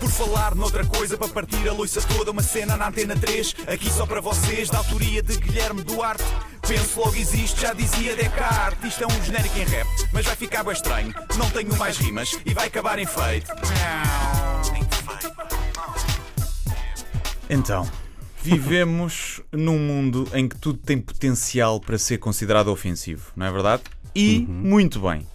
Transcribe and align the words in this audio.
Por 0.00 0.10
falar 0.10 0.54
noutra 0.54 0.84
coisa, 0.86 1.18
para 1.18 1.28
partir 1.28 1.68
a 1.68 1.72
loiça 1.72 2.00
toda, 2.00 2.30
uma 2.30 2.42
cena 2.42 2.76
na 2.76 2.88
antena 2.88 3.14
3, 3.14 3.54
aqui 3.66 3.90
só 3.92 4.06
para 4.06 4.20
vocês, 4.20 4.70
da 4.70 4.78
autoria 4.78 5.22
de 5.22 5.36
Guilherme 5.36 5.82
Duarte. 5.82 6.24
Penso 6.66 7.00
logo 7.00 7.16
existe, 7.16 7.60
já 7.60 7.74
dizia 7.74 8.16
Descartes. 8.16 8.92
Isto 8.92 9.04
é 9.04 9.06
um 9.06 9.24
genérico 9.24 9.58
em 9.58 9.64
rap, 9.64 9.86
mas 10.12 10.24
vai 10.24 10.36
ficar 10.36 10.64
bem 10.64 10.72
estranho. 10.72 11.14
Não 11.36 11.50
tenho 11.50 11.76
mais 11.76 11.98
rimas 11.98 12.40
e 12.46 12.54
vai 12.54 12.68
acabar 12.68 12.98
em 12.98 13.06
feito. 13.06 13.52
Então, 17.50 17.86
vivemos 18.42 19.42
num 19.52 19.78
mundo 19.78 20.26
em 20.32 20.48
que 20.48 20.56
tudo 20.56 20.78
tem 20.78 20.98
potencial 20.98 21.78
para 21.78 21.98
ser 21.98 22.18
considerado 22.18 22.68
ofensivo, 22.68 23.32
não 23.36 23.46
é 23.46 23.52
verdade? 23.52 23.82
E, 24.14 24.40
muito 24.48 25.00
bem, 25.00 25.26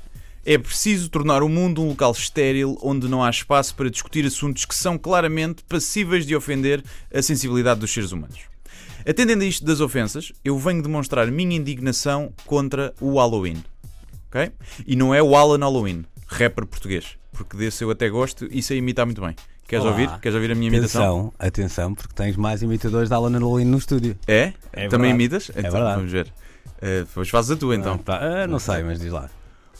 é 0.46 0.57
preciso 0.57 1.09
tornar 1.09 1.41
o 1.41 1.50
mundo 1.50 1.82
um 1.82 1.89
local 1.89 2.11
estéril 2.11 2.78
onde 2.82 3.07
não 3.07 3.23
há 3.23 3.30
espaço 3.30 3.73
para 3.75 3.89
discutir 3.89 4.25
assuntos 4.25 4.64
que 4.64 4.75
são 4.75 4.98
claramente 4.98 5.64
passíveis 5.64 6.25
de 6.25 6.36
ofender 6.36 6.83
a 7.14 7.21
sensibilidade 7.21 7.79
dos 7.79 7.92
seres 7.92 8.11
humanos. 8.11 8.42
Atendendo 9.07 9.43
a 9.43 9.47
isto 9.47 9.65
das 9.65 9.82
ofensas, 9.82 10.32
eu 10.43 10.57
venho 10.57 10.84
demonstrar 10.84 11.29
minha 11.32 11.57
indignação 11.57 12.32
contra 12.46 12.93
o 13.01 13.15
Halloween. 13.15 13.64
Ok? 14.28 14.51
E 14.86 14.96
não 14.96 15.14
é 15.14 15.21
o 15.21 15.36
Alan 15.36 15.60
Halloween, 15.60 16.06
rapper 16.28 16.65
português, 16.65 17.18
porque 17.32 17.57
desse 17.57 17.84
eu 17.84 17.89
até 17.89 18.07
gosto 18.09 18.48
e 18.51 18.62
sei 18.62 18.78
imitar 18.78 19.06
muito 19.06 19.21
bem. 19.21 19.36
Queres 19.68 19.84
Olá. 19.84 19.93
ouvir? 19.93 20.20
Queres 20.20 20.36
ouvir 20.36 20.51
a 20.51 20.56
minha 20.56 20.68
imitação? 20.68 21.34
Atenção, 21.39 21.48
atenção, 21.48 21.96
porque 21.96 22.14
tens 22.14 22.36
mais 22.36 22.62
imitadores 22.62 23.09
da 23.09 23.15
Alan 23.15 23.32
Halloween 23.32 23.65
no 23.65 23.79
estúdio. 23.79 24.15
É? 24.28 24.54
É 24.71 24.87
Também 24.87 24.89
verdade. 24.89 25.14
imitas? 25.14 25.50
Então, 25.50 25.71
verdade. 25.71 25.96
vamos 25.96 26.12
ver. 26.12 26.32
Eh, 26.82 27.00
depois 27.00 27.29
fazes 27.29 27.50
a 27.51 27.56
tua 27.56 27.75
então. 27.75 28.00
Ah, 28.06 28.43
ah, 28.43 28.48
não 28.48 28.59
sei, 28.59 28.84
mas 28.84 29.00
diz 29.00 29.12
lá. 29.12 29.28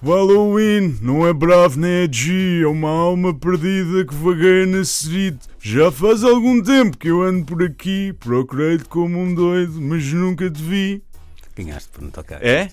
O 0.04 0.09
Halloween 0.13 0.98
não 1.02 1.26
é 1.26 1.34
bravo 1.34 1.80
nem 1.80 2.04
é 2.04 2.08
G, 2.12 2.62
é 2.63 2.67
uma 2.67 2.90
alma 2.90 3.34
perdida 3.34 4.05
que 4.05 4.13
vagueia 4.13 4.66
na 4.66 4.80
street. 4.81 5.38
Já 5.59 5.91
faz 5.91 6.23
algum 6.23 6.62
tempo 6.62 6.98
que 6.98 7.08
eu 7.08 7.21
ando 7.23 7.46
por 7.46 7.63
aqui, 7.63 8.13
procurei-te 8.20 8.84
como 8.85 9.18
um 9.18 9.34
doido, 9.34 9.82
mas 9.82 10.05
nunca 10.13 10.49
te 10.51 10.62
vi. 10.62 11.01
Ganhaste 11.55 11.90
por 11.90 12.04
não 12.04 12.12
tocar. 12.12 12.43
É? 12.43 12.70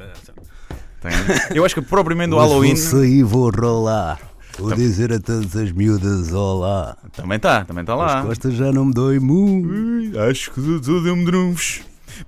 Eu 1.55 1.65
acho 1.65 1.75
que 1.77 1.83
propriamente 1.83 2.35
o 2.35 2.39
Halloween. 2.39 2.75
Vou 2.75 2.77
sair, 2.77 3.23
vou 3.23 3.51
rolar. 3.51 4.21
Vou 4.59 4.69
Tam- 4.69 4.77
dizer 4.77 5.13
a 5.13 5.19
todas 5.21 5.57
as 5.57 5.73
miúdas 5.73 6.33
olá. 6.33 6.97
Também 7.13 7.37
está, 7.37 7.65
também 7.65 7.83
está 7.83 7.95
lá. 7.95 8.21
As 8.21 8.27
costas 8.27 8.55
já 8.55 8.71
não 8.71 8.87
me 8.87 8.93
dói 8.93 9.19
muito. 9.19 9.69
Ui, 9.69 10.19
acho 10.29 10.51
que 10.51 10.61
tudo 10.61 11.03
deu-me 11.03 11.25
drunfos. 11.25 11.81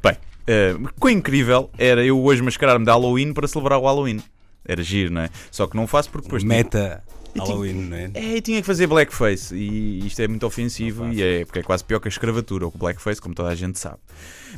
Bem, 0.03 0.17
eh, 0.47 0.75
quão 0.98 1.12
incrível 1.12 1.69
era 1.77 2.03
eu 2.05 2.19
hoje 2.22 2.41
mascarar-me 2.41 2.84
de 2.84 2.91
Halloween 2.91 3.34
para 3.34 3.47
celebrar 3.47 3.78
o 3.78 3.83
Halloween. 3.84 4.22
Era 4.65 4.83
giro, 4.83 5.12
não 5.12 5.23
é? 5.23 5.31
Só 5.51 5.67
que 5.67 5.77
não 5.77 5.87
faço 5.87 6.11
porque 6.11 6.27
depois. 6.27 6.43
Meta 6.43 7.03
Halloween, 7.37 7.75
não 7.75 7.97
é? 7.97 8.11
É, 8.15 8.37
e 8.37 8.41
tinha 8.41 8.61
que 8.61 8.67
fazer 8.67 8.87
blackface 8.87 9.55
e 9.55 10.06
isto 10.06 10.21
é 10.21 10.29
muito 10.29 10.47
ofensivo 10.47 11.12
e 11.12 11.23
é 11.23 11.45
porque 11.45 11.59
é 11.59 11.62
quase 11.62 11.84
pior 11.84 11.98
que 11.98 12.09
a 12.09 12.11
escravatura 12.11 12.65
ou 12.65 12.71
que 12.71 12.77
o 12.77 12.81
blackface, 12.81 13.21
como 13.21 13.34
toda 13.34 13.48
a 13.48 13.55
gente 13.55 13.79
sabe. 13.79 13.98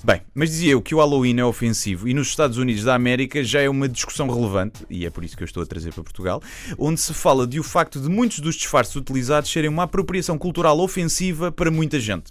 Bem, 0.04 0.20
mas 0.34 0.50
dizia 0.50 0.72
eu 0.72 0.82
que 0.82 0.94
o 0.94 0.98
Halloween 0.98 1.40
é 1.40 1.44
ofensivo 1.44 2.06
e 2.06 2.12
nos 2.12 2.28
Estados 2.28 2.58
Unidos 2.58 2.84
da 2.84 2.94
América 2.94 3.42
já 3.42 3.60
é 3.60 3.68
uma 3.68 3.88
discussão 3.88 4.28
relevante, 4.28 4.84
e 4.90 5.06
é 5.06 5.10
por 5.10 5.24
isso 5.24 5.36
que 5.36 5.42
eu 5.42 5.46
estou 5.46 5.62
a 5.62 5.66
trazer 5.66 5.92
para 5.92 6.02
Portugal, 6.02 6.42
onde 6.78 7.00
se 7.00 7.14
fala 7.14 7.46
de 7.46 7.58
o 7.58 7.62
facto 7.62 7.98
de 7.98 8.08
muitos 8.08 8.40
dos 8.40 8.56
disfarces 8.56 8.94
utilizados 8.94 9.50
serem 9.50 9.70
uma 9.70 9.84
apropriação 9.84 10.36
cultural 10.36 10.78
ofensiva 10.80 11.50
para 11.50 11.70
muita 11.70 11.98
gente. 11.98 12.30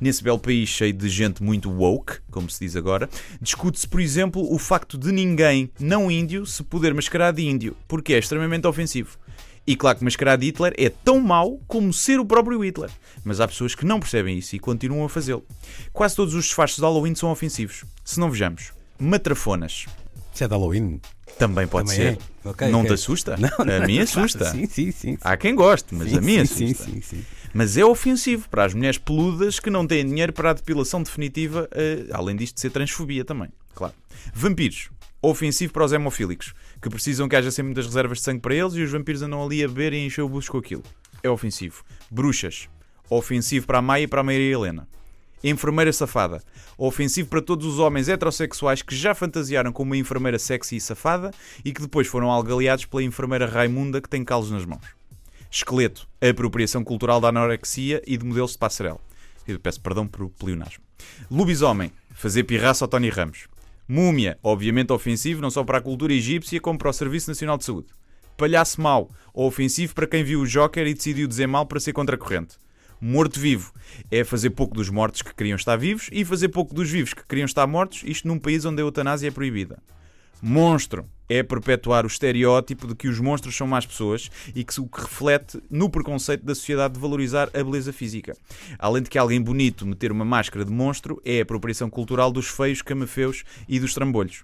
Nesse 0.00 0.22
belo 0.22 0.38
país 0.38 0.70
cheio 0.70 0.92
de 0.92 1.08
gente 1.08 1.42
muito 1.42 1.70
woke, 1.70 2.14
como 2.30 2.48
se 2.48 2.60
diz 2.60 2.76
agora, 2.76 3.08
discute-se, 3.40 3.86
por 3.86 4.00
exemplo, 4.00 4.52
o 4.52 4.58
facto 4.58 4.96
de 4.96 5.12
ninguém 5.12 5.70
não 5.78 6.10
índio 6.10 6.46
se 6.46 6.62
poder 6.62 6.94
mascarar 6.94 7.11
de 7.32 7.42
índio, 7.42 7.76
porque 7.86 8.14
é 8.14 8.18
extremamente 8.18 8.66
ofensivo. 8.66 9.18
E 9.66 9.76
claro 9.76 9.98
que 9.98 10.04
mascarar 10.04 10.36
de 10.36 10.46
Hitler 10.46 10.72
é 10.76 10.88
tão 10.88 11.20
mau 11.20 11.60
como 11.68 11.92
ser 11.92 12.18
o 12.18 12.24
próprio 12.24 12.64
Hitler. 12.64 12.90
Mas 13.24 13.40
há 13.40 13.46
pessoas 13.46 13.74
que 13.76 13.84
não 13.86 14.00
percebem 14.00 14.36
isso 14.38 14.56
e 14.56 14.58
continuam 14.58 15.04
a 15.04 15.08
fazê-lo. 15.08 15.44
Quase 15.92 16.16
todos 16.16 16.34
os 16.34 16.44
disfarces 16.46 16.76
de 16.78 16.82
Halloween 16.82 17.14
são 17.14 17.30
ofensivos. 17.30 17.84
Se 18.04 18.18
não 18.18 18.28
vejamos, 18.30 18.72
matrafonas 18.98 19.86
Isso 20.34 20.42
é 20.42 20.48
de 20.48 20.52
Halloween. 20.54 21.00
também 21.38 21.68
pode 21.68 21.88
Também 21.90 22.16
ser. 22.16 22.18
é? 22.44 22.48
Ok, 22.48 22.68
não 22.70 22.80
ok. 22.80 22.90
te 22.90 22.94
assusta? 22.94 23.36
Não, 23.36 23.64
não, 23.64 23.76
a 23.84 23.86
mim 23.86 24.00
assusta. 24.00 24.50
Sim, 24.50 24.66
sim, 24.66 24.90
sim. 24.90 25.18
Há 25.20 25.36
quem 25.36 25.54
goste, 25.54 25.94
mas 25.94 26.10
Sim, 26.10 26.18
a 26.18 26.20
mim 26.20 26.38
assusta. 26.38 26.84
Sim, 26.84 26.94
sim, 26.94 27.00
sim. 27.00 27.24
Mas 27.54 27.76
é 27.76 27.84
ofensivo 27.84 28.48
para 28.48 28.64
as 28.64 28.74
mulheres 28.74 28.98
peludas 28.98 29.60
que 29.60 29.70
não 29.70 29.86
têm 29.86 30.04
dinheiro 30.04 30.32
para 30.32 30.50
a 30.50 30.52
depilação 30.54 31.02
definitiva, 31.04 31.68
eh, 31.70 32.06
além 32.12 32.34
disto 32.34 32.54
de 32.56 32.62
ser 32.62 32.70
transfobia 32.70 33.24
também, 33.24 33.48
claro. 33.76 33.94
Vampiros. 34.34 34.88
Ofensivo 35.24 35.72
para 35.72 35.84
os 35.84 35.92
hemofílicos, 35.92 36.52
que 36.82 36.90
precisam 36.90 37.28
que 37.28 37.36
haja 37.36 37.52
sempre 37.52 37.68
muitas 37.68 37.86
reservas 37.86 38.18
de 38.18 38.24
sangue 38.24 38.40
para 38.40 38.56
eles 38.56 38.74
e 38.74 38.82
os 38.82 38.90
vampiros 38.90 39.22
andam 39.22 39.40
ali 39.40 39.62
a 39.62 39.68
beber 39.68 39.92
e 39.92 40.04
encher 40.04 40.22
o 40.22 40.28
bucho 40.28 40.50
com 40.50 40.58
aquilo. 40.58 40.82
É 41.22 41.30
ofensivo. 41.30 41.84
Bruxas. 42.10 42.68
Ofensivo 43.08 43.64
para 43.64 43.78
a 43.78 43.82
Maia 43.82 44.02
e 44.02 44.06
para 44.08 44.20
a 44.20 44.24
Maria 44.24 44.52
Helena. 44.52 44.88
Enfermeira 45.44 45.92
safada. 45.92 46.42
Ofensivo 46.76 47.28
para 47.28 47.40
todos 47.40 47.64
os 47.66 47.78
homens 47.78 48.08
heterossexuais 48.08 48.82
que 48.82 48.96
já 48.96 49.14
fantasiaram 49.14 49.72
com 49.72 49.84
uma 49.84 49.96
enfermeira 49.96 50.40
sexy 50.40 50.74
e 50.74 50.80
safada 50.80 51.30
e 51.64 51.72
que 51.72 51.82
depois 51.82 52.08
foram 52.08 52.28
algaleados 52.28 52.84
pela 52.86 53.04
enfermeira 53.04 53.46
Raimunda 53.46 54.00
que 54.00 54.08
tem 54.08 54.24
calos 54.24 54.50
nas 54.50 54.64
mãos. 54.64 54.84
Esqueleto, 55.48 56.08
a 56.20 56.30
apropriação 56.30 56.82
cultural 56.82 57.20
da 57.20 57.28
anorexia 57.28 58.02
e 58.06 58.16
de 58.16 58.24
modelos 58.24 58.52
de 58.52 58.58
passarela. 58.58 58.98
Peço 59.62 59.80
perdão 59.80 60.06
por 60.08 60.28
pleonasmo. 60.30 60.82
Lobisomem, 61.30 61.92
fazer 62.12 62.42
pirraça 62.42 62.84
ao 62.84 62.88
Tony 62.88 63.08
Ramos. 63.08 63.46
Múmia, 63.88 64.38
obviamente 64.42 64.92
ofensivo 64.92 65.42
não 65.42 65.50
só 65.50 65.64
para 65.64 65.78
a 65.78 65.82
cultura 65.82 66.12
egípcia 66.12 66.60
como 66.60 66.78
para 66.78 66.90
o 66.90 66.92
Serviço 66.92 67.28
Nacional 67.28 67.58
de 67.58 67.64
Saúde. 67.64 67.88
Palhaço 68.36 68.80
mau, 68.80 69.10
ofensivo 69.34 69.94
para 69.94 70.06
quem 70.06 70.22
viu 70.22 70.40
o 70.40 70.46
Joker 70.46 70.86
e 70.86 70.94
decidiu 70.94 71.26
dizer 71.26 71.46
mal 71.46 71.66
para 71.66 71.80
ser 71.80 71.92
contracorrente. 71.92 72.56
Morto-vivo 73.00 73.72
é 74.10 74.22
fazer 74.22 74.50
pouco 74.50 74.76
dos 74.76 74.88
mortos 74.88 75.22
que 75.22 75.34
queriam 75.34 75.56
estar 75.56 75.76
vivos 75.76 76.08
e 76.12 76.24
fazer 76.24 76.48
pouco 76.48 76.72
dos 76.72 76.88
vivos 76.88 77.12
que 77.12 77.26
queriam 77.26 77.44
estar 77.44 77.66
mortos, 77.66 78.02
isto 78.04 78.28
num 78.28 78.38
país 78.38 78.64
onde 78.64 78.80
a 78.80 78.84
eutanásia 78.84 79.28
é 79.28 79.30
proibida. 79.30 79.82
Monstro 80.44 81.06
é 81.28 81.40
perpetuar 81.40 82.04
o 82.04 82.08
estereótipo 82.08 82.88
de 82.88 82.96
que 82.96 83.06
os 83.06 83.20
monstros 83.20 83.56
são 83.56 83.64
más 83.64 83.86
pessoas 83.86 84.28
e 84.56 84.64
que 84.64 84.80
o 84.80 84.88
que 84.88 85.00
reflete 85.00 85.62
no 85.70 85.88
preconceito 85.88 86.44
da 86.44 86.52
sociedade 86.52 86.94
de 86.94 87.00
valorizar 87.00 87.48
a 87.54 87.62
beleza 87.62 87.92
física. 87.92 88.36
Além 88.76 89.04
de 89.04 89.08
que 89.08 89.16
alguém 89.16 89.40
bonito 89.40 89.86
meter 89.86 90.10
uma 90.10 90.24
máscara 90.24 90.64
de 90.64 90.72
monstro 90.72 91.22
é 91.24 91.38
a 91.38 91.42
apropriação 91.44 91.88
cultural 91.88 92.32
dos 92.32 92.48
feios, 92.48 92.82
camafeus 92.82 93.44
e 93.68 93.78
dos 93.78 93.94
trambolhos. 93.94 94.42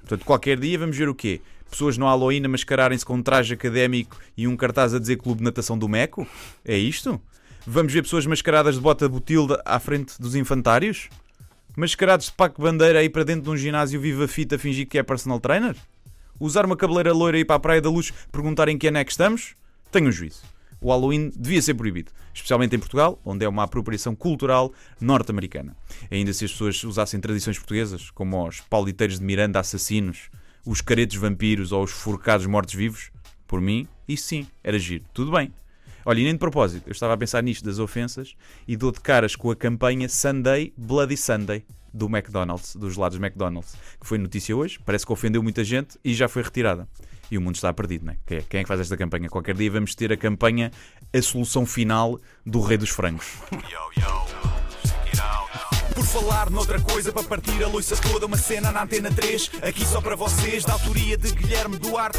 Portanto, 0.00 0.24
qualquer 0.24 0.58
dia 0.58 0.78
vamos 0.78 0.96
ver 0.96 1.10
o 1.10 1.14
quê? 1.14 1.42
Pessoas 1.70 1.98
no 1.98 2.06
Halloween 2.06 2.46
a 2.46 2.48
mascararem-se 2.48 3.04
com 3.04 3.16
um 3.16 3.22
traje 3.22 3.52
académico 3.52 4.16
e 4.34 4.48
um 4.48 4.56
cartaz 4.56 4.94
a 4.94 4.98
dizer 4.98 5.16
Clube 5.16 5.40
de 5.40 5.44
Natação 5.44 5.76
do 5.76 5.88
Meco? 5.90 6.26
É 6.64 6.76
isto? 6.76 7.20
Vamos 7.66 7.92
ver 7.92 8.00
pessoas 8.00 8.24
mascaradas 8.24 8.76
de 8.76 8.80
bota 8.80 9.06
botilda 9.08 9.60
à 9.64 9.78
frente 9.78 10.14
dos 10.18 10.34
infantários? 10.34 11.10
Mascarados 11.76 12.26
de 12.26 12.32
Paco 12.32 12.62
Bandeira 12.62 13.00
aí 13.00 13.08
para 13.08 13.24
dentro 13.24 13.42
de 13.42 13.50
um 13.50 13.56
ginásio 13.56 14.00
viva 14.00 14.28
fita 14.28 14.56
fingir 14.56 14.86
que 14.86 14.96
é 14.96 15.02
personal 15.02 15.40
trainer? 15.40 15.74
Usar 16.38 16.64
uma 16.64 16.76
cabeleira 16.76 17.12
loira 17.12 17.36
aí 17.36 17.44
para 17.44 17.56
a 17.56 17.58
Praia 17.58 17.80
da 17.80 17.90
Luz 17.90 18.12
perguntarem 18.30 18.78
que 18.78 18.86
ano 18.86 18.98
é 18.98 19.04
que 19.04 19.10
estamos? 19.10 19.56
Tenham 19.90 20.12
juízo. 20.12 20.42
O 20.80 20.90
Halloween 20.90 21.32
devia 21.34 21.60
ser 21.60 21.74
proibido, 21.74 22.12
especialmente 22.32 22.76
em 22.76 22.78
Portugal, 22.78 23.18
onde 23.24 23.44
é 23.44 23.48
uma 23.48 23.64
apropriação 23.64 24.14
cultural 24.14 24.72
norte-americana. 25.00 25.76
Ainda 26.12 26.32
se 26.32 26.44
as 26.44 26.52
pessoas 26.52 26.84
usassem 26.84 27.18
tradições 27.18 27.58
portuguesas, 27.58 28.08
como 28.08 28.46
os 28.46 28.60
pauliteiros 28.60 29.18
de 29.18 29.24
Miranda 29.24 29.58
assassinos, 29.58 30.30
os 30.64 30.80
caretos 30.80 31.16
vampiros 31.16 31.72
ou 31.72 31.82
os 31.82 31.90
forcados 31.90 32.46
mortos-vivos, 32.46 33.10
por 33.48 33.60
mim, 33.60 33.88
isso 34.06 34.28
sim, 34.28 34.46
era 34.62 34.78
giro. 34.78 35.04
Tudo 35.12 35.32
bem. 35.32 35.52
Olha, 36.04 36.20
e 36.20 36.24
nem 36.24 36.32
de 36.34 36.38
propósito, 36.38 36.86
eu 36.86 36.92
estava 36.92 37.14
a 37.14 37.16
pensar 37.16 37.42
nisto 37.42 37.64
das 37.64 37.78
ofensas 37.78 38.36
e 38.68 38.76
dou 38.76 38.92
de 38.92 39.00
caras 39.00 39.34
com 39.34 39.50
a 39.50 39.56
campanha 39.56 40.08
Sunday 40.08 40.72
Bloody 40.76 41.16
Sunday 41.16 41.64
do 41.92 42.06
McDonald's, 42.06 42.76
dos 42.76 42.96
lados 42.96 43.18
McDonald's, 43.18 43.74
que 44.00 44.06
foi 44.06 44.18
notícia 44.18 44.54
hoje, 44.54 44.78
parece 44.84 45.06
que 45.06 45.12
ofendeu 45.12 45.42
muita 45.42 45.62
gente 45.64 45.98
e 46.04 46.12
já 46.12 46.28
foi 46.28 46.42
retirada. 46.42 46.88
E 47.30 47.38
o 47.38 47.40
mundo 47.40 47.54
está 47.54 47.72
perdido, 47.72 48.04
né? 48.04 48.16
Quem 48.26 48.38
é, 48.38 48.42
quem 48.42 48.60
é 48.60 48.62
que 48.64 48.68
faz 48.68 48.80
esta 48.80 48.96
campanha? 48.96 49.30
Qualquer 49.30 49.54
dia 49.54 49.70
vamos 49.70 49.94
ter 49.94 50.12
a 50.12 50.16
campanha 50.16 50.70
A 51.12 51.22
Solução 51.22 51.64
Final 51.64 52.20
do 52.44 52.60
Rei 52.60 52.76
dos 52.76 52.90
Frangos. 52.90 53.38
Por 55.94 56.04
falar 56.04 56.50
noutra 56.50 56.80
coisa, 56.80 57.12
para 57.12 57.22
partir 57.22 57.62
a 57.64 57.68
loiça 57.68 57.96
toda, 57.96 58.26
uma 58.26 58.36
cena 58.36 58.70
na 58.70 58.82
antena 58.82 59.10
3, 59.10 59.52
aqui 59.62 59.86
só 59.86 60.00
para 60.00 60.16
vocês, 60.16 60.64
da 60.64 60.74
autoria 60.74 61.16
de 61.16 61.32
Guilherme 61.32 61.78
Duarte. 61.78 62.18